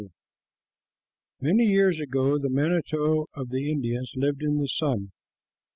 [1.39, 5.11] Many years ago the manito of the Indians lived in the sun.